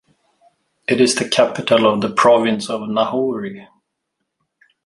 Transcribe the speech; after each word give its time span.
It 0.87 0.99
is 0.99 1.13
the 1.13 1.29
capital 1.29 1.85
of 1.85 2.01
the 2.01 2.09
province 2.09 2.71
of 2.71 2.81
Nahouri. 2.89 3.67